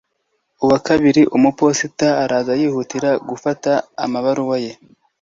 uwa 0.63 0.77
kabiri 0.87 1.21
umuposita 1.35 2.07
araza, 2.23 2.51
yihutira 2.61 3.09
gufata 3.29 3.71
amabaruwa 4.05 4.57
ye 4.65 4.71